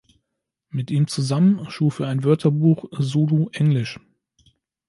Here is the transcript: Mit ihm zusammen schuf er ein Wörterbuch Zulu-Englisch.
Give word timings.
Mit 0.71 0.89
ihm 0.89 1.05
zusammen 1.07 1.69
schuf 1.69 1.99
er 1.99 2.07
ein 2.07 2.23
Wörterbuch 2.23 2.89
Zulu-Englisch. 3.03 3.99